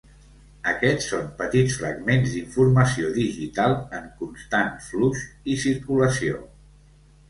Aquests 0.69 1.09
són 1.11 1.27
petits 1.41 1.75
fragments 1.81 2.33
d'informació 2.37 3.13
digital 3.21 3.79
en 4.01 4.11
constant 4.25 4.77
flux 4.91 5.27
i 5.57 5.63
circulació. 5.71 6.47